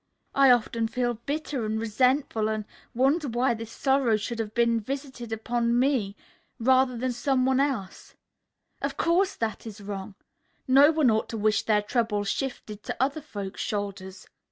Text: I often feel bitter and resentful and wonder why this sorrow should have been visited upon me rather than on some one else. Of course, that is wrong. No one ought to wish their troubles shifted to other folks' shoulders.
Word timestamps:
I 0.33 0.49
often 0.49 0.87
feel 0.87 1.13
bitter 1.13 1.63
and 1.63 1.79
resentful 1.79 2.47
and 2.47 2.65
wonder 2.95 3.27
why 3.27 3.53
this 3.53 3.71
sorrow 3.71 4.15
should 4.17 4.39
have 4.39 4.55
been 4.55 4.79
visited 4.79 5.31
upon 5.31 5.77
me 5.77 6.15
rather 6.57 6.95
than 6.97 7.09
on 7.09 7.11
some 7.11 7.45
one 7.45 7.59
else. 7.59 8.15
Of 8.81 8.97
course, 8.97 9.35
that 9.35 9.67
is 9.67 9.79
wrong. 9.79 10.15
No 10.67 10.89
one 10.91 11.11
ought 11.11 11.29
to 11.29 11.37
wish 11.37 11.61
their 11.61 11.83
troubles 11.83 12.29
shifted 12.31 12.81
to 12.81 12.97
other 12.99 13.21
folks' 13.21 13.61
shoulders. 13.61 14.27